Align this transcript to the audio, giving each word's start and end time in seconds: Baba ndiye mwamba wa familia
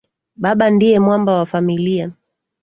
Baba 0.35 0.69
ndiye 0.69 0.99
mwamba 0.99 1.37
wa 1.37 1.45
familia 1.45 2.11